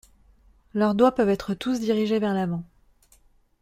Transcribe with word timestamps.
Leurs 0.73 0.95
doigts 0.95 1.13
peuvent 1.13 1.29
être 1.29 1.53
tous 1.53 1.79
dirigés 1.79 2.17
vers 2.17 2.33
l'avant. 2.33 2.63